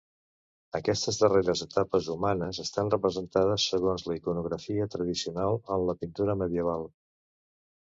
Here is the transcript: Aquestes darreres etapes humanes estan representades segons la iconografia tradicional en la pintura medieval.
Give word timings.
Aquestes 0.77 1.19
darreres 1.23 1.61
etapes 1.65 2.09
humanes 2.13 2.61
estan 2.63 2.89
representades 2.95 3.67
segons 3.75 4.07
la 4.09 4.17
iconografia 4.23 4.89
tradicional 4.97 5.61
en 5.77 5.87
la 5.93 5.99
pintura 6.03 6.39
medieval. 6.43 6.91